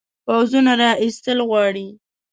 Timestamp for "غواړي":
1.49-1.87